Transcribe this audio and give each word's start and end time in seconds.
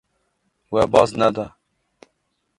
We 0.75 0.81
baz 0.95 1.11
neda. 1.19 1.45